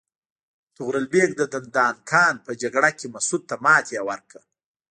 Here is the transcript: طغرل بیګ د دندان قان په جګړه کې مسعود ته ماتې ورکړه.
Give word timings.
طغرل 0.75 1.05
بیګ 1.13 1.29
د 1.37 1.41
دندان 1.53 1.95
قان 2.09 2.35
په 2.45 2.51
جګړه 2.61 2.89
کې 2.97 3.07
مسعود 3.15 3.41
ته 3.49 3.55
ماتې 3.63 3.99
ورکړه. 4.09 4.41